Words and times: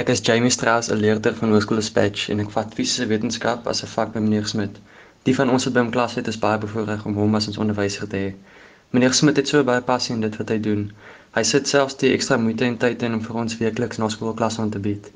Ek 0.00 0.08
is 0.08 0.20
Jamie 0.24 0.50
Strauss, 0.50 0.88
'n 0.88 0.96
leerder 0.96 1.34
van 1.36 1.50
Hoërskool 1.52 1.76
Dispatch 1.76 2.28
en 2.32 2.38
ek 2.42 2.52
vat 2.54 2.74
fisiese 2.76 3.06
wetenskap 3.08 3.66
as 3.72 3.82
'n 3.84 3.88
vak 3.94 4.12
by 4.14 4.20
meneer 4.26 4.46
Smit. 4.52 4.78
Die 5.28 5.34
van 5.38 5.50
ons 5.54 5.66
wat 5.66 5.74
by 5.74 5.80
hom 5.80 5.90
klas 5.96 6.14
het, 6.18 6.30
is 6.32 6.38
baie 6.44 6.60
bevoorreg 6.62 7.04
om 7.10 7.18
hom 7.20 7.34
as 7.38 7.48
ons 7.50 7.58
onderwyser 7.64 8.08
te 8.08 8.20
hê. 8.22 8.30
Meneer 8.92 9.12
Smit 9.18 9.36
het 9.36 9.48
so 9.48 9.64
baie 9.70 9.82
passie 9.90 10.14
in 10.14 10.22
dit 10.24 10.38
wat 10.40 10.48
hy 10.48 10.58
doen. 10.68 10.86
Hy 11.36 11.42
sit 11.42 11.68
selfs 11.68 11.98
die 12.02 12.12
ekstra 12.14 12.38
moeite 12.46 12.64
en 12.64 12.78
tyd 12.84 13.02
in 13.02 13.18
om 13.18 13.22
vir 13.26 13.36
ons 13.42 13.58
weekliks 13.58 13.98
na 13.98 14.08
skoolklas 14.08 14.58
aan 14.58 14.70
te 14.70 14.78
bied. 14.78 15.10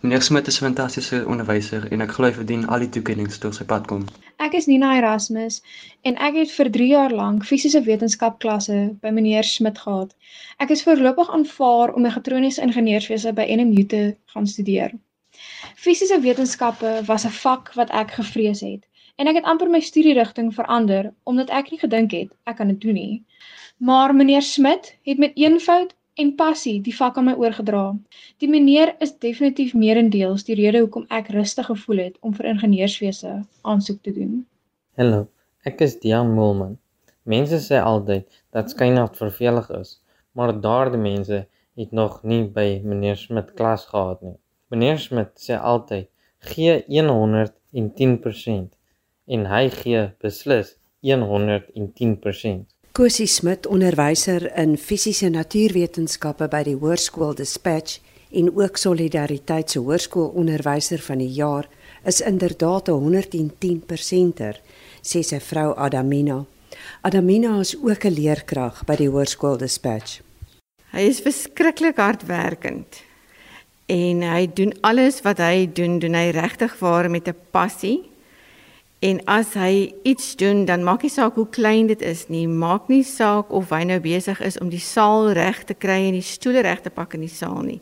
Meneer 0.00 0.22
Smit 0.22 0.48
is 0.48 0.60
'n 0.60 0.64
fantastiese 0.64 1.24
onderwyser 1.26 1.92
en 1.92 2.00
ek 2.00 2.12
glo 2.16 2.26
hy 2.26 2.32
verdien 2.32 2.66
al 2.68 2.78
die 2.86 2.92
toekennings 2.96 3.36
wat 3.38 3.44
op 3.44 3.54
sy 3.58 3.64
pad 3.64 3.86
kom. 3.86 4.06
Ek 4.50 4.56
is 4.58 4.66
Nina 4.66 4.96
Erasmus 4.98 5.60
en 6.02 6.16
ek 6.26 6.34
het 6.34 6.50
vir 6.50 6.68
3 6.74 6.86
jaar 6.90 7.12
lank 7.14 7.44
fisiese 7.46 7.80
wetenskapklasse 7.86 8.78
by 9.04 9.12
meneer 9.14 9.46
Smit 9.46 9.76
gehad. 9.78 10.10
Ek 10.58 10.72
is 10.74 10.82
voorlopig 10.82 11.30
aanvaar 11.36 11.92
om 11.94 12.02
mechatroniese 12.02 12.64
ingenieurswese 12.66 13.30
by 13.36 13.46
NMU 13.46 13.84
te 13.92 14.00
gaan 14.34 14.48
studeer. 14.50 14.96
Fisiese 15.84 16.18
wetenskappe 16.26 16.96
was 17.12 17.28
'n 17.30 17.36
vak 17.36 17.70
wat 17.78 17.94
ek 18.00 18.16
gevrees 18.18 18.64
het 18.66 18.82
en 19.22 19.30
ek 19.30 19.38
het 19.38 19.48
amper 19.52 19.70
my 19.70 19.80
studierigting 19.90 20.50
verander 20.58 21.12
omdat 21.30 21.54
ek 21.60 21.70
nie 21.70 21.80
gedink 21.86 22.10
het 22.18 22.34
ek 22.50 22.56
kan 22.56 22.74
dit 22.74 22.80
doen 22.80 22.98
nie. 22.98 23.22
Maar 23.78 24.14
meneer 24.14 24.42
Smit 24.42 24.96
het 25.06 25.18
met 25.18 25.38
eenvoud 25.38 25.94
en 26.20 26.34
passie 26.36 26.80
die 26.84 26.94
vak 26.96 27.16
aan 27.18 27.28
my 27.30 27.34
oorgedra. 27.40 27.84
Die 28.42 28.48
meneer 28.52 28.92
is 29.04 29.12
definitief 29.24 29.72
meerendeels 29.82 30.44
die 30.48 30.56
rede 30.58 30.82
hoekom 30.84 31.06
ek 31.18 31.30
rustig 31.36 31.68
gevoel 31.70 32.02
het 32.04 32.18
om 32.26 32.34
vir 32.36 32.50
ingenieurswese 32.52 33.32
aansoek 33.72 34.02
te 34.06 34.12
doen. 34.16 34.34
Hallo, 35.00 35.22
ek 35.68 35.80
is 35.86 35.96
Dian 36.02 36.34
Moelman. 36.36 36.76
Mense 37.24 37.60
sê 37.64 37.80
altyd 37.80 38.26
dat 38.56 38.72
skynheid 38.72 39.16
vervelig 39.20 39.70
is, 39.78 39.94
maar 40.36 40.52
daardie 40.66 41.00
mense 41.00 41.44
het 41.80 41.96
nog 41.96 42.20
nie 42.32 42.42
by 42.58 42.68
meneer 42.84 43.16
Smit 43.16 43.54
klas 43.56 43.86
gehad 43.92 44.20
nie. 44.26 44.36
Meneer 44.72 45.00
Smit 45.00 45.32
sê 45.40 45.56
altyd: 45.72 46.10
"Gee 46.52 46.82
110% 46.88 48.76
en 49.36 49.46
hy 49.54 49.64
gee 49.80 50.04
beslis 50.20 50.76
110%." 51.24 52.79
Kosie 52.90 53.26
Smit, 53.26 53.68
onderwyser 53.70 54.48
in 54.58 54.72
fisiese 54.74 55.28
natuurwetenskappe 55.30 56.48
by 56.50 56.64
die 56.66 56.74
Hoërskool 56.74 57.36
Dispatch 57.38 58.00
en 58.34 58.48
ook 58.50 58.80
Solidariteit 58.82 59.70
se 59.70 59.78
hoërskoolonderwyser 59.78 60.98
van 61.04 61.22
die 61.22 61.30
jaar, 61.36 61.68
is 62.02 62.18
inderdaad 62.20 62.88
'n 62.88 62.98
110%er, 62.98 64.60
sê 65.02 65.22
sy 65.22 65.38
vrou 65.38 65.74
Adamina. 65.76 66.44
Adamina 67.02 67.60
is 67.60 67.76
ook 67.76 68.04
'n 68.04 68.14
leerkrag 68.14 68.84
by 68.84 68.96
die 68.96 69.08
Hoërskool 69.08 69.56
Dispatch. 69.56 70.20
Hy 70.90 71.00
is 71.00 71.20
verskriklik 71.20 71.96
hardwerkend 71.96 73.02
en 73.86 74.22
hy 74.22 74.50
doen 74.54 74.74
alles 74.80 75.22
wat 75.22 75.38
hy 75.38 75.70
doen, 75.72 75.98
doen 75.98 76.14
hy 76.14 76.30
regtig 76.30 76.78
waar 76.78 77.10
met 77.10 77.28
'n 77.28 77.36
passie 77.50 78.09
En 79.00 79.16
as 79.24 79.54
hy 79.56 79.94
iets 80.04 80.34
doen, 80.36 80.66
dan 80.68 80.82
maak 80.84 81.06
nie 81.06 81.10
saak 81.10 81.38
hoe 81.40 81.46
klein 81.48 81.86
dit 81.88 82.02
is 82.04 82.26
nie, 82.28 82.44
maak 82.44 82.90
nie 82.92 83.00
saak 83.04 83.48
of 83.48 83.72
hy 83.72 83.86
nou 83.88 83.96
besig 84.04 84.42
is 84.44 84.60
om 84.60 84.68
die 84.68 84.82
saal 84.84 85.32
reg 85.32 85.62
te 85.64 85.72
kry 85.72 86.10
en 86.10 86.18
die 86.18 86.26
stoele 86.26 86.60
reg 86.66 86.84
te 86.84 86.92
pak 86.92 87.16
in 87.16 87.24
die 87.24 87.32
saal 87.32 87.64
nie. 87.64 87.80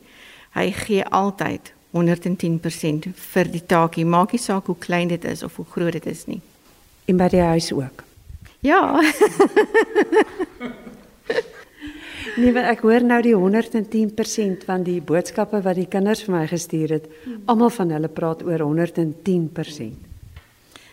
Hy 0.54 0.70
gee 0.84 1.02
altyd 1.02 1.72
110% 1.98 3.10
vir 3.34 3.50
die 3.50 3.64
taakie, 3.66 4.06
maak 4.06 4.36
nie 4.36 4.42
saak 4.42 4.70
hoe 4.70 4.78
klein 4.78 5.10
dit 5.10 5.26
is 5.26 5.42
of 5.42 5.58
hoe 5.58 5.66
groot 5.74 5.98
dit 5.98 6.06
is 6.06 6.22
nie. 6.30 6.38
En 7.10 7.18
by 7.18 7.26
die 7.34 7.42
huis 7.50 7.74
ook. 7.74 8.06
Ja. 8.62 8.94
nee, 12.38 12.54
maar 12.54 12.70
ek 12.70 12.86
hoor 12.86 13.02
nou 13.02 13.18
die 13.26 13.34
110% 13.34 14.70
van 14.70 14.86
die 14.86 15.00
boodskappe 15.02 15.66
wat 15.66 15.82
die 15.82 15.90
kinders 15.90 16.22
vir 16.28 16.38
my 16.38 16.46
gestuur 16.46 17.00
het. 17.00 17.10
Almal 17.50 17.74
van 17.74 17.98
hulle 17.98 18.12
praat 18.12 18.46
oor 18.46 18.70
110%. 18.70 20.06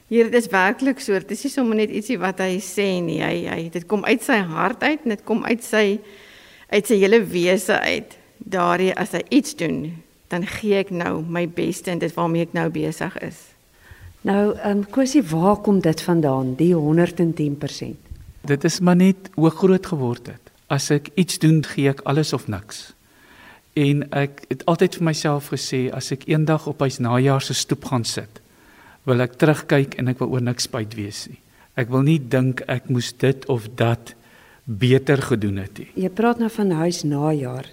Hier 0.07 0.29
dit 0.29 0.37
is 0.37 0.51
werklik 0.53 0.99
so. 1.01 1.17
Dit 1.17 1.31
is 1.33 1.43
nie 1.47 1.53
sommer 1.53 1.79
net 1.79 1.93
ietsie 1.93 2.19
wat 2.21 2.43
hy 2.43 2.59
sê 2.61 2.87
nie. 3.01 3.21
Hy 3.25 3.45
hy 3.49 3.61
dit 3.73 3.87
kom 3.89 4.05
uit 4.05 4.21
sy 4.21 4.37
hart 4.45 4.83
uit 4.85 5.01
en 5.01 5.15
dit 5.15 5.25
kom 5.25 5.43
uit 5.47 5.63
sy 5.65 5.99
uit 6.69 6.85
sy 6.85 6.99
hele 7.01 7.23
wese 7.25 7.79
uit. 7.81 8.13
Daardie 8.37 8.93
as 8.93 9.15
hy 9.15 9.23
iets 9.33 9.55
doen, 9.57 9.95
dan 10.29 10.45
gee 10.45 10.77
ek 10.83 10.91
nou 10.93 11.23
my 11.23 11.45
beste 11.49 11.89
en 11.93 12.01
dit 12.01 12.13
waarmee 12.13 12.45
ek 12.45 12.53
nou 12.57 12.67
besig 12.73 13.17
is. 13.25 13.41
Nou, 14.25 14.55
ehm 14.57 14.81
um, 14.81 14.85
Kosie, 14.89 15.21
waar 15.23 15.57
kom 15.61 15.79
dit 15.81 16.01
vandaan? 16.01 16.55
Die 16.57 16.73
110%. 16.73 17.95
Dit 18.45 18.63
is 18.63 18.79
maar 18.79 18.95
net 18.95 19.29
hoe 19.33 19.49
groot 19.49 19.85
geword 19.85 20.27
het. 20.27 20.51
As 20.67 20.89
ek 20.89 21.11
iets 21.13 21.39
doen, 21.39 21.63
gee 21.65 21.89
ek 21.89 22.01
alles 22.09 22.33
of 22.33 22.47
niks. 22.47 22.93
En 23.73 24.05
ek 24.13 24.45
het 24.49 24.65
altyd 24.65 24.97
vir 24.97 25.05
myself 25.09 25.51
gesê 25.53 25.87
as 25.93 26.11
ek 26.15 26.25
eendag 26.29 26.65
op 26.67 26.81
hy's 26.81 26.97
najaar 26.97 27.41
se 27.41 27.53
stoep 27.53 27.85
gaan 27.85 28.05
sit, 28.05 28.41
wil 29.05 29.21
ek 29.21 29.37
terugkyk 29.41 29.97
en 30.01 30.09
ek 30.11 30.21
wil 30.21 30.35
oor 30.35 30.43
niks 30.43 30.67
spyt 30.69 30.95
wees 30.97 31.25
nie. 31.29 31.39
Ek 31.75 31.91
wil 31.91 32.05
nie 32.07 32.19
dink 32.19 32.63
ek 32.71 32.87
moes 32.89 33.11
dit 33.21 33.45
of 33.51 33.67
dat 33.77 34.15
beter 34.65 35.21
gedoen 35.21 35.59
het 35.61 35.81
nie. 35.81 35.89
Jy 36.05 36.09
praat 36.15 36.41
nou 36.41 36.49
van 36.49 36.71
huis 36.81 37.03
najaar. 37.05 37.67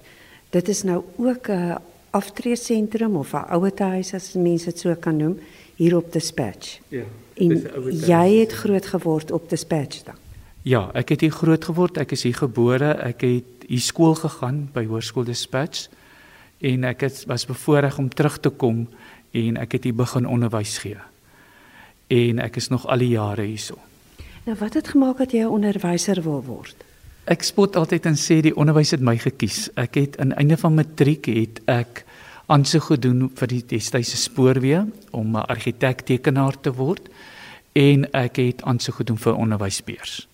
Dit 0.52 0.68
is 0.68 0.82
nou 0.84 1.02
ook 1.16 1.48
'n 1.48 1.78
aftreesentrum 2.10 3.16
of 3.16 3.32
'n 3.32 3.48
ouetehuis 3.48 4.14
as 4.14 4.34
mense 4.34 4.64
dit 4.64 4.78
so 4.78 4.94
kan 4.94 5.16
noem 5.16 5.38
hier 5.76 5.96
op 5.96 6.12
Dispatch. 6.12 6.80
Ja. 6.88 7.04
En 7.36 7.50
jy 8.06 8.40
het 8.40 8.52
groot 8.52 8.86
geword 8.86 9.30
op 9.30 9.48
Dispatch 9.48 10.02
dan. 10.04 10.14
Ja, 10.62 10.90
ek 10.94 11.08
het 11.08 11.20
hier 11.20 11.30
groot 11.30 11.64
geword. 11.64 11.96
Ek 11.96 12.12
is 12.12 12.22
hier 12.22 12.34
gebore. 12.34 12.92
Ek 12.92 13.20
het 13.20 13.44
hier 13.66 13.80
skool 13.80 14.14
gegaan 14.14 14.68
by 14.72 14.84
Hoërskool 14.84 15.24
Dispatch 15.24 15.88
en 16.60 16.84
ek 16.84 17.00
het 17.00 17.24
was 17.26 17.46
bevoorreg 17.46 17.98
om 17.98 18.08
terug 18.08 18.38
te 18.40 18.50
kom 18.50 18.88
en 19.30 19.56
ek 19.56 19.72
het 19.72 19.84
hier 19.84 19.94
begin 19.94 20.26
onderwys 20.26 20.78
gee 20.78 20.98
en 22.12 22.42
ek 22.44 22.56
is 22.60 22.68
nog 22.68 22.86
al 22.86 23.02
die 23.04 23.14
jare 23.14 23.46
hierso. 23.48 23.78
Nou 24.44 24.56
wat 24.58 24.74
het 24.74 24.88
gemaak 24.92 25.18
dat 25.18 25.32
jy 25.32 25.44
'n 25.44 25.54
onderwyser 25.54 26.22
wil 26.22 26.42
word? 26.44 26.76
Ek 27.24 27.42
spot 27.42 27.76
altyd 27.76 28.06
en 28.06 28.16
sê 28.16 28.40
die 28.42 28.56
onderwys 28.56 28.90
het 28.90 29.00
my 29.00 29.16
gekies. 29.18 29.70
Ek 29.76 29.94
het 29.94 30.18
aan 30.18 30.32
einde 30.32 30.56
van 30.56 30.74
matriek 30.74 31.26
het 31.26 31.60
ek 31.66 32.04
aansoek 32.46 32.82
gedoen 32.82 33.30
vir 33.34 33.48
die 33.48 33.62
destydse 33.66 34.16
spoorweë 34.16 34.86
om 35.10 35.36
'n 35.36 35.46
argitek 35.46 36.00
tekenaar 36.00 36.60
te 36.60 36.72
word 36.72 37.08
en 37.72 38.12
ek 38.12 38.36
het 38.36 38.62
aansoek 38.62 38.94
gedoen 38.94 39.18
vir 39.18 39.34
onderwysbeurs. 39.34 40.28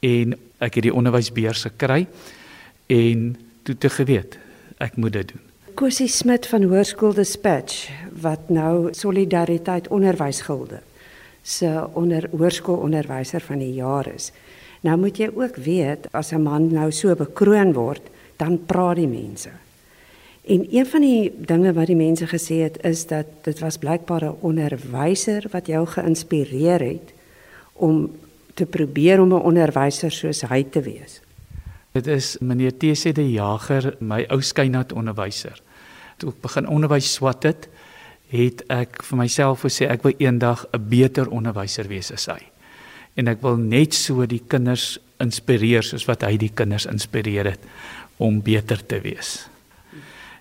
En 0.00 0.34
ek 0.58 0.74
het 0.74 0.82
die 0.82 0.94
onderwysbeurs 0.94 1.62
gekry 1.62 2.06
en 2.86 3.36
toe 3.62 3.78
te 3.78 3.88
geweet 3.88 4.38
ek 4.78 4.96
moet 4.96 5.12
dit 5.12 5.28
doen. 5.28 5.40
Kosie 5.74 6.08
Smit 6.08 6.46
van 6.46 6.62
Hoërskool 6.62 7.14
Dispatch 7.14 7.90
wat 8.22 8.48
nou 8.48 8.88
Solidariteit 8.94 9.88
Onderwysgilde 9.88 10.80
se 11.48 11.86
onder 11.96 12.28
hoërskoolonderwyser 12.30 13.40
van 13.40 13.62
die 13.62 13.72
jaar 13.78 14.06
is. 14.12 14.32
Nou 14.84 14.98
moet 15.00 15.16
jy 15.18 15.30
ook 15.34 15.56
weet 15.56 16.10
as 16.12 16.32
'n 16.32 16.42
man 16.42 16.72
nou 16.72 16.92
so 16.92 17.14
bekroon 17.14 17.72
word, 17.72 18.02
dan 18.36 18.60
praat 18.66 18.96
die 18.96 19.08
mense. 19.08 19.50
En 20.48 20.66
een 20.70 20.86
van 20.86 21.00
die 21.00 21.32
dinge 21.36 21.72
wat 21.72 21.86
die 21.86 21.96
mense 21.96 22.26
gesê 22.26 22.62
het 22.62 22.84
is 22.84 23.06
dat 23.06 23.26
dit 23.42 23.58
was 23.58 23.78
blykbaar 23.78 24.24
'n 24.24 24.36
onderwyser 24.40 25.44
wat 25.50 25.66
jou 25.66 25.86
geïnspireer 25.86 26.80
het 26.80 27.12
om 27.72 28.10
te 28.54 28.66
probeer 28.66 29.20
om 29.20 29.28
'n 29.28 29.42
onderwyser 29.42 30.10
soos 30.10 30.40
hy 30.40 30.62
te 30.62 30.80
wees. 30.80 31.20
Dit 31.92 32.06
is 32.06 32.36
meneer 32.40 32.76
TC 32.76 33.14
de 33.14 33.30
Jager, 33.30 33.96
my 33.98 34.24
ou 34.28 34.42
skynat 34.42 34.92
onderwyser. 34.92 35.62
Toe 36.16 36.30
ek 36.30 36.40
begin 36.40 36.68
onderwys 36.68 37.12
swat 37.12 37.42
het, 37.42 37.68
het 38.28 38.62
ek 38.68 39.02
vir 39.08 39.18
myself 39.18 39.64
gesê 39.64 39.88
ek 39.88 40.02
wil 40.04 40.14
eendag 40.18 40.64
'n 40.64 40.76
een 40.76 40.88
beter 40.88 41.28
onderwyser 41.28 41.88
wees 41.88 42.12
as 42.12 42.26
hy. 42.26 42.42
En 43.16 43.28
ek 43.28 43.42
wil 43.42 43.56
net 43.56 43.94
so 43.94 44.26
die 44.26 44.42
kinders 44.46 44.98
inspireer 45.18 45.82
soos 45.82 46.04
wat 46.04 46.22
hy 46.22 46.36
die 46.36 46.52
kinders 46.54 46.86
inspireer 46.86 47.44
het 47.44 47.60
om 48.16 48.42
beter 48.42 48.86
te 48.86 49.00
wees. 49.00 49.48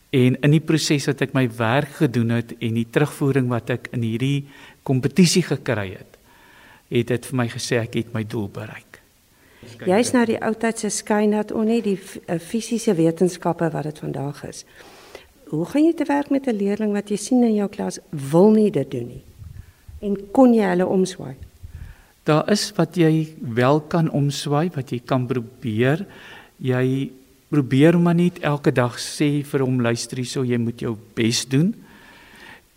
En 0.09 0.37
in 0.41 0.51
die 0.51 0.63
proses 0.63 1.05
wat 1.05 1.21
ek 1.21 1.33
my 1.33 1.47
werk 1.57 1.99
gedoen 1.99 2.29
het 2.29 2.53
en 2.59 2.73
die 2.73 2.87
terugvoering 2.89 3.49
wat 3.49 3.69
ek 3.69 3.89
in 3.91 4.01
hierdie 4.01 4.47
kompetisie 4.83 5.43
gekry 5.43 5.89
het, 5.97 6.17
het 6.89 7.07
dit 7.07 7.25
vir 7.25 7.35
my 7.35 7.47
gesê 7.51 7.81
ek 7.81 7.97
het 7.99 8.13
my 8.13 8.23
doel 8.23 8.47
bereik. 8.47 9.01
Jy's 9.83 10.13
nou 10.15 10.23
die 10.25 10.39
oudtydse 10.39 10.89
skynat 10.93 11.51
on 11.51 11.67
nie 11.67 11.81
die 11.83 11.97
eh, 11.97 12.37
fisiese 12.39 12.95
wetenskappe 12.95 13.67
wat 13.73 13.89
dit 13.89 13.99
vandag 13.99 14.43
is. 14.47 14.63
Hoe 15.47 15.63
gaan 15.63 15.85
jy 15.85 15.93
te 15.95 16.03
werk 16.03 16.29
met 16.29 16.47
'n 16.47 16.57
leerling 16.59 16.91
wat 16.91 17.09
jy 17.09 17.15
sien 17.15 17.43
in 17.43 17.55
jou 17.55 17.69
klas 17.69 17.99
wil 18.11 18.51
nie 18.51 18.71
dit 18.71 18.91
doen 18.91 19.07
nie? 19.07 19.23
En 20.01 20.31
kon 20.31 20.53
jy 20.53 20.63
hulle 20.63 20.85
omswaai? 20.85 21.35
Daar 22.23 22.51
is 22.51 22.71
wat 22.75 22.95
jy 22.95 23.35
wel 23.39 23.79
kan 23.87 24.11
omswaai, 24.11 24.69
wat 24.75 24.91
jy 24.91 24.99
kan 25.05 25.27
probeer. 25.27 26.05
Jy 26.59 27.11
probeer 27.49 27.99
maar 27.99 28.15
net 28.15 28.39
elke 28.39 28.71
dag 28.71 28.99
sê 28.99 29.43
vir 29.43 29.59
hom 29.59 29.79
luister 29.79 30.17
hierso, 30.17 30.43
jy 30.43 30.57
moet 30.57 30.79
jou 30.79 30.97
bes 31.15 31.45
doen. 31.45 31.73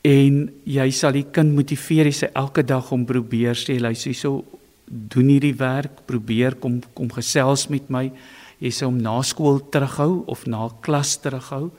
En 0.04 0.50
jy 0.64 0.90
sal 0.90 1.12
die 1.12 1.26
kind 1.30 1.54
motiveer 1.54 2.04
hy 2.04 2.12
sê 2.12 2.30
elke 2.34 2.62
dag 2.62 2.92
om 2.92 3.04
probeer 3.04 3.54
sê 3.54 3.80
luister 3.80 4.12
hierso, 4.12 4.44
doen 4.86 5.28
hierdie 5.28 5.56
werk, 5.58 6.06
probeer 6.06 6.54
kom 6.54 6.80
kom 6.94 7.10
gesels 7.10 7.68
met 7.68 7.90
my. 7.90 8.12
Jy 8.60 8.70
sê 8.70 8.86
om 8.86 9.02
na 9.02 9.22
skool 9.22 9.60
terughou 9.70 10.24
of 10.26 10.46
na 10.46 10.68
klas 10.80 11.16
terughou 11.16 11.70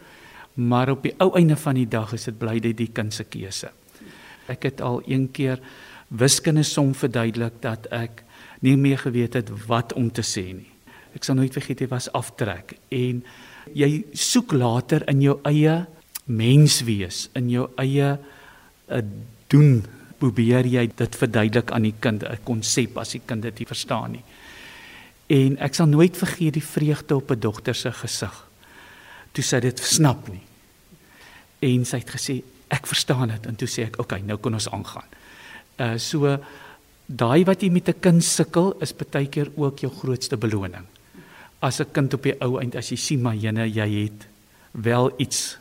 Maar 0.67 0.91
op 0.93 1.05
die 1.05 1.13
ou 1.23 1.31
einde 1.39 1.55
van 1.57 1.77
die 1.79 1.87
dag 1.89 2.13
is 2.13 2.27
dit 2.29 2.37
bly 2.37 2.59
dit 2.61 2.77
die 2.77 2.91
kind 2.93 3.13
se 3.15 3.23
keuse. 3.23 3.71
Ek 4.51 4.67
het 4.67 4.81
al 4.81 5.01
een 5.07 5.29
keer 5.33 5.61
wiskunde 6.07 6.63
som 6.67 6.91
verduidelik 6.97 7.61
dat 7.63 7.87
ek 7.95 8.23
nie 8.61 8.75
meer 8.77 8.99
geweet 9.01 9.37
het 9.39 9.49
wat 9.67 9.95
om 9.97 10.11
te 10.11 10.25
sê 10.25 10.51
nie. 10.53 10.69
Ek 11.15 11.25
sal 11.25 11.39
nooit 11.39 11.53
vergeet 11.55 11.83
dit 11.83 11.91
was 11.91 12.11
aftrek 12.15 12.75
en 12.93 13.23
jy 13.77 13.89
soek 14.13 14.53
later 14.55 15.05
in 15.11 15.23
jou 15.23 15.37
eie 15.47 15.81
menswees, 16.31 17.25
in 17.35 17.49
jou 17.51 17.65
eie 17.81 18.13
uh, 18.15 19.01
doen 19.51 19.81
probeer 20.21 20.67
jy 20.69 20.85
dit 20.93 21.17
verduidelik 21.17 21.71
aan 21.73 21.87
die 21.87 21.97
kind 21.99 22.23
'n 22.23 22.43
konsep 22.45 22.97
as 22.97 23.15
die 23.17 23.23
kind 23.25 23.41
dit 23.41 23.59
nie 23.59 23.67
verstaan 23.67 24.11
nie. 24.11 24.23
En 25.27 25.57
ek 25.57 25.73
sal 25.73 25.87
nooit 25.87 26.17
vergeet 26.17 26.53
die 26.53 26.63
vreugde 26.63 27.15
op 27.15 27.31
'n 27.31 27.39
dogter 27.39 27.75
se 27.75 27.91
gesig 27.91 28.47
toe 29.31 29.43
sy 29.43 29.59
dit 29.59 29.79
snap 29.79 30.27
nie. 30.29 30.50
En 31.61 31.85
sy 31.85 32.01
het 32.01 32.09
gesê 32.15 32.41
ek 32.71 32.87
verstaan 32.87 33.33
dit 33.33 33.47
en 33.49 33.55
toe 33.59 33.67
sê 33.69 33.85
ek 33.89 33.99
okay, 34.01 34.21
nou 34.25 34.37
kan 34.41 34.57
ons 34.57 34.69
aangaan. 34.71 35.07
Uh 35.77 35.95
so 35.97 36.37
daai 37.05 37.43
wat 37.45 37.63
jy 37.63 37.69
met 37.69 37.89
'n 37.89 37.99
kind 37.99 38.23
sukkel 38.23 38.73
is 38.81 38.93
baie 38.93 39.27
keer 39.27 39.51
ook 39.55 39.79
jou 39.79 39.91
grootste 39.91 40.37
beloning. 40.37 40.85
As 41.61 41.79
'n 41.79 41.91
kind 41.91 42.13
op 42.13 42.23
die 42.23 42.35
ou 42.41 42.59
eind 42.59 42.75
as 42.75 42.89
jy 42.91 42.97
sien 42.97 43.21
maar 43.21 43.35
jene 43.35 43.67
jy 43.67 44.03
het 44.03 44.27
wel 44.71 45.11
iets 45.17 45.57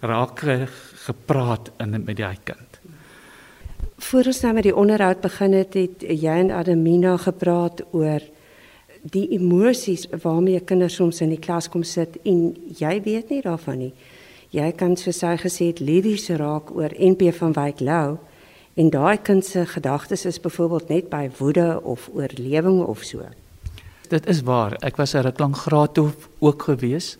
raak 0.00 0.40
gepraat 1.06 1.70
in 1.78 1.90
met 2.04 2.16
die 2.16 2.38
kind. 2.44 2.80
Voor 3.98 4.26
ons 4.26 4.40
nou 4.40 4.52
met 4.54 4.62
die 4.62 4.76
onderhoud 4.76 5.20
begin 5.20 5.52
het, 5.52 5.74
het 5.74 6.02
jy 6.02 6.34
en 6.42 6.50
Adamina 6.50 7.16
gepraat 7.16 7.80
oor 7.92 8.20
die 9.02 9.28
emosies 9.38 10.06
waarmee 10.22 10.60
kinders 10.60 10.94
soms 10.94 11.20
in 11.20 11.32
die 11.32 11.40
klas 11.40 11.68
kom 11.68 11.82
sit 11.82 12.18
en 12.24 12.56
jy 12.78 13.00
weet 13.02 13.30
nie 13.30 13.42
daarvan 13.42 13.78
nie. 13.78 13.92
Jy 14.56 14.70
kan 14.72 14.94
soos 14.96 15.18
hy 15.20 15.34
gesê 15.36 15.66
het 15.68 15.82
liries 15.84 16.30
raak 16.40 16.70
oor 16.72 16.94
NP 16.96 17.28
van 17.36 17.52
Wyk 17.52 17.82
Lou 17.84 18.14
en 18.80 18.86
daai 18.88 19.18
kind 19.20 19.44
se 19.44 19.66
gedagtes 19.68 20.24
is 20.24 20.38
byvoorbeeld 20.40 20.88
net 20.88 21.10
by 21.12 21.26
woede 21.36 21.82
of 21.84 22.06
oorlewing 22.14 22.78
of 22.80 23.04
so. 23.04 23.26
Dit 24.08 24.24
is 24.32 24.40
waar. 24.48 24.78
Ek 24.80 24.96
was 24.96 25.12
'n 25.12 25.26
ruklang 25.28 25.56
graad 25.56 25.94
toe 25.94 26.10
ook 26.38 26.62
gewees 26.62 27.18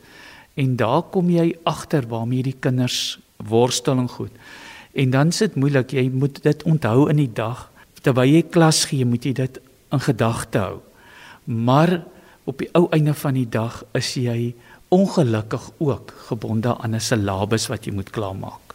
en 0.55 0.77
daar 0.77 1.03
kom 1.03 1.29
jy 1.31 1.57
agter 1.65 2.09
waarmee 2.09 2.43
die 2.43 2.57
kinders 2.61 3.21
worstel 3.37 3.99
en 3.99 4.09
goed. 4.09 4.33
En 4.95 5.11
dan 5.11 5.33
sit 5.33 5.57
moeilik, 5.57 5.91
jy 5.91 6.11
moet 6.13 6.43
dit 6.43 6.63
onthou 6.63 7.11
in 7.11 7.17
die 7.17 7.33
dag. 7.33 7.71
Terwyl 8.01 8.33
jy 8.33 8.43
klas 8.43 8.85
gee, 8.85 9.05
moet 9.05 9.25
jy 9.25 9.33
dit 9.33 9.61
in 9.93 10.01
gedagte 10.01 10.59
hou. 10.59 10.81
Maar 11.45 12.05
op 12.45 12.59
die 12.59 12.69
ou 12.73 12.87
einde 12.91 13.15
van 13.15 13.35
die 13.35 13.49
dag 13.49 13.85
is 13.93 14.15
jy 14.15 14.55
ongelukkig 14.89 15.71
ook 15.79 16.15
gebonde 16.29 16.77
aan 16.79 16.95
'n 16.95 17.01
syllabus 17.01 17.67
wat 17.67 17.85
jy 17.85 17.93
moet 17.93 18.11
klaarmaak. 18.11 18.75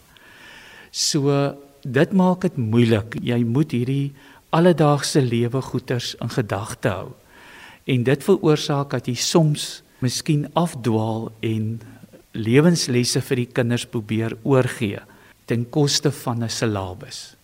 So 0.90 1.54
dit 1.82 2.12
maak 2.12 2.40
dit 2.40 2.56
moeilik. 2.56 3.16
Jy 3.22 3.44
moet 3.44 3.70
hierdie 3.70 4.12
alledaagse 4.50 5.22
lewe 5.22 5.62
goeters 5.62 6.14
in 6.20 6.30
gedagte 6.30 6.88
hou. 6.88 7.08
En 7.84 8.02
dit 8.02 8.24
veroorsaak 8.24 8.90
dat 8.90 9.06
jy 9.06 9.14
soms 9.14 9.82
miskien 9.98 10.46
afdwaal 10.54 11.32
en 11.40 11.80
lewenslesse 12.32 13.20
vir 13.20 13.36
die 13.36 13.50
kinders 13.52 13.86
probeer 13.86 14.36
oorgee 14.42 15.00
ten 15.44 15.64
koste 15.70 16.10
van 16.10 16.44
'n 16.44 16.48
syllabus. 16.48 17.36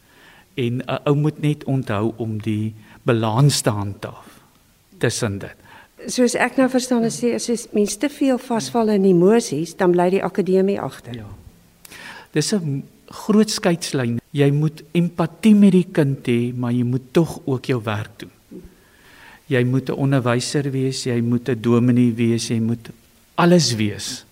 En 0.54 0.82
'n 0.82 1.00
ou 1.04 1.14
moet 1.14 1.40
net 1.40 1.64
onthou 1.64 2.12
om 2.16 2.38
die 2.38 2.74
balans 3.02 3.60
te 3.60 3.70
handhaaf 3.70 4.40
tussen 4.98 5.38
dit. 5.38 5.56
Soos 6.06 6.34
ek 6.34 6.56
nou 6.56 6.68
verstaan 6.70 7.02
jy 7.02 7.34
as 7.34 7.48
jy 7.48 7.56
mens 7.74 7.96
te 7.96 8.08
veel 8.08 8.38
vasval 8.38 8.88
in 8.94 9.04
emosies, 9.04 9.74
dan 9.76 9.92
bly 9.92 10.10
die 10.10 10.22
akademie 10.22 10.78
agter. 10.80 11.14
Ja. 11.14 11.26
Dis 12.32 12.52
'n 12.54 12.84
groot 13.06 13.50
skeidslyn. 13.50 14.20
Jy 14.30 14.50
moet 14.50 14.82
empatie 14.92 15.54
met 15.54 15.72
die 15.72 15.86
kind 15.92 16.26
hê, 16.26 16.54
maar 16.54 16.72
jy 16.72 16.84
moet 16.84 17.12
tog 17.12 17.40
ook 17.44 17.64
jou 17.66 17.82
werk 17.82 18.18
doen. 18.18 18.30
Jy 19.46 19.64
moet 19.64 19.88
'n 19.88 19.96
onderwyser 19.96 20.70
wees, 20.70 21.04
jy 21.04 21.20
moet 21.20 21.48
'n 21.48 21.60
dominee 21.60 22.12
wees, 22.12 22.48
jy 22.48 22.60
moet 22.60 22.90
alles 23.34 23.74
wees 23.74 24.24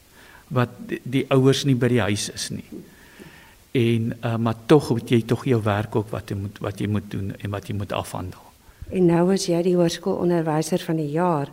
wat 0.48 0.69
die, 0.86 1.00
die 1.02 1.24
ouers 1.28 1.64
nie 1.64 1.74
by 1.74 1.88
die 1.88 2.00
huis 2.00 2.28
is 2.30 2.50
nie. 2.50 2.66
En 3.76 4.12
uh, 4.24 4.36
maar 4.36 4.56
tog 4.66 4.90
moet 4.90 5.10
jy 5.10 5.22
tog 5.22 5.44
jou 5.44 5.62
werk 5.62 5.96
ook 5.96 6.10
wat 6.10 6.30
jy 6.30 6.36
moet 6.36 6.58
wat 6.64 6.80
jy 6.80 6.88
moet 6.88 7.10
doen 7.10 7.34
en 7.36 7.50
wat 7.50 7.69
jy 7.69 7.74
moet 7.74 7.92
afhandel. 7.92 8.42
En 8.90 9.06
nou 9.06 9.24
as 9.34 9.48
jy 9.50 9.60
die 9.66 9.74
hoërskoolonderwyser 9.76 10.82
van 10.86 11.00
die 11.00 11.10
jaar, 11.14 11.50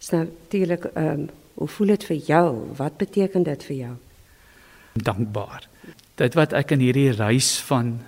is 0.00 0.10
natuurlik 0.14 0.90
ehm 0.94 1.26
um, 1.26 1.30
hoe 1.52 1.68
voel 1.68 1.92
dit 1.92 2.04
vir 2.08 2.16
jou? 2.26 2.46
Wat 2.78 2.96
beteken 2.98 3.42
dit 3.44 3.64
vir 3.68 3.76
jou? 3.76 3.92
Dankbaar. 4.92 5.68
Dit 6.16 6.34
wat 6.34 6.54
ek 6.56 6.72
in 6.72 6.80
hierdie 6.80 7.12
reis 7.12 7.58
van 7.68 7.98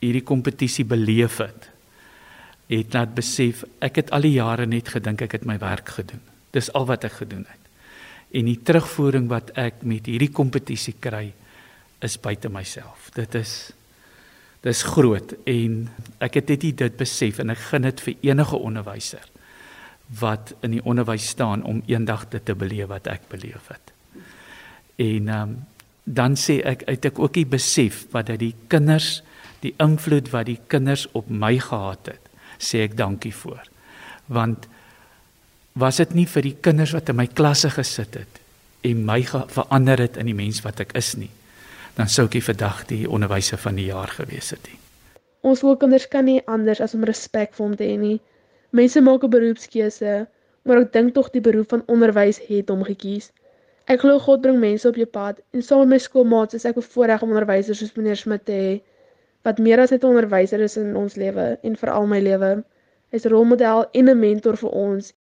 hierdie 0.00 0.22
kompetisie 0.24 0.84
beleef 0.86 1.40
het, 1.42 1.66
het 2.70 2.94
laat 2.94 3.12
besef 3.14 3.64
ek 3.82 3.98
het 4.00 4.12
al 4.14 4.22
die 4.24 4.36
jare 4.38 4.66
net 4.70 4.88
gedink 4.94 5.26
ek 5.26 5.34
het 5.40 5.44
my 5.44 5.58
werk 5.58 5.90
gedoen. 5.98 6.22
Dis 6.54 6.70
al 6.72 6.86
wat 6.86 7.04
ek 7.04 7.18
gedoen 7.24 7.42
het 7.50 7.60
en 8.30 8.46
die 8.46 8.58
terugvoering 8.62 9.26
wat 9.30 9.50
ek 9.58 9.82
met 9.86 10.06
hierdie 10.06 10.30
kompetisie 10.34 10.94
kry 11.02 11.30
is 12.04 12.16
buite 12.22 12.50
myself. 12.52 13.10
Dit 13.16 13.34
is 13.38 13.72
dis 14.66 14.82
groot 14.92 15.34
en 15.48 15.76
ek 16.20 16.40
het 16.40 16.50
dit 16.52 16.68
dit 16.76 16.96
besef 16.96 17.40
en 17.40 17.52
ek 17.54 17.62
gun 17.70 17.86
dit 17.88 18.02
vir 18.06 18.26
enige 18.32 18.58
onderwyser 18.60 19.24
wat 20.20 20.52
in 20.66 20.74
die 20.74 20.84
onderwys 20.84 21.28
staan 21.32 21.62
om 21.64 21.84
eendag 21.86 22.26
dit 22.32 22.44
te 22.44 22.56
beleef 22.58 22.90
wat 22.90 23.06
ek 23.06 23.28
beleef 23.30 23.70
het. 23.70 23.92
En 25.00 25.28
um, 25.30 25.52
dan 26.04 26.34
sê 26.36 26.58
ek 26.66 26.82
uit 26.88 27.06
ek 27.12 27.20
ook 27.22 27.36
die 27.38 27.46
besef 27.46 28.02
wat 28.10 28.26
dat 28.32 28.40
die 28.42 28.54
kinders 28.68 29.20
die 29.60 29.74
invloed 29.78 30.30
wat 30.32 30.48
die 30.48 30.58
kinders 30.72 31.04
op 31.12 31.28
my 31.28 31.52
gehad 31.60 32.14
het, 32.14 32.28
sê 32.56 32.80
ek 32.86 32.96
dankie 32.96 33.32
voor. 33.36 33.60
Want 34.32 34.64
was 35.76 36.00
dit 36.00 36.14
nie 36.16 36.26
vir 36.26 36.48
die 36.48 36.56
kinders 36.64 36.94
wat 36.96 37.12
in 37.12 37.20
my 37.20 37.28
klasse 37.28 37.70
gesit 37.70 38.16
het 38.24 38.40
en 38.88 39.04
my 39.06 39.20
verander 39.52 40.00
het 40.00 40.16
in 40.16 40.32
die 40.32 40.36
mens 40.36 40.62
wat 40.64 40.80
ek 40.82 40.96
is 40.98 41.12
nie 41.20 41.30
dan 42.00 42.08
sou 42.08 42.24
ek 42.30 42.38
vandag 42.40 42.86
die 42.88 43.04
onderwyser 43.04 43.58
van 43.60 43.76
die 43.76 43.90
jaar 43.90 44.08
gewees 44.08 44.54
het 44.54 44.62
nie. 44.64 44.78
Ons 45.44 45.60
skoolkinders 45.60 46.06
kan 46.08 46.24
nie 46.24 46.38
anders 46.48 46.80
as 46.80 46.94
om 46.96 47.04
respek 47.04 47.52
vir 47.56 47.64
hom 47.66 47.74
te 47.76 47.88
hê 47.88 47.98
nie. 48.00 48.20
Mense 48.72 49.02
maak 49.04 49.24
'n 49.24 49.32
beroepskeuse, 49.34 50.14
maar 50.64 50.80
ek 50.80 50.92
dink 50.92 51.14
tog 51.14 51.28
die 51.34 51.44
beroep 51.44 51.68
van 51.74 51.82
onderwys 51.94 52.40
het 52.48 52.72
hom 52.72 52.84
gekies. 52.88 53.32
Ek 53.86 54.00
glo 54.00 54.18
God 54.18 54.40
bring 54.40 54.58
mense 54.60 54.88
op 54.88 54.96
jou 54.96 55.06
pad 55.06 55.40
en 55.52 55.62
saam 55.62 55.80
met 55.80 55.88
my 55.88 55.98
skoolmaats 55.98 56.54
is 56.54 56.64
ek 56.64 56.80
bevoorreg 56.80 57.22
om 57.22 57.32
onderwysers 57.34 57.78
soos 57.78 57.96
meneer 57.96 58.16
Smit 58.16 58.44
te 58.44 58.52
hê 58.52 58.72
wat 59.44 59.58
meer 59.58 59.80
as 59.80 59.90
net 59.90 60.04
'n 60.04 60.12
onderwyser 60.12 60.60
is 60.60 60.76
in 60.76 60.96
ons 60.96 61.16
lewe 61.16 61.58
en 61.62 61.76
veral 61.76 62.06
my 62.06 62.20
lewe. 62.20 62.64
Hy's 63.12 63.26
'n 63.26 63.32
rolmodel 63.32 63.84
en 63.92 64.08
'n 64.08 64.20
mentor 64.20 64.56
vir 64.56 64.70
ons 64.70 65.12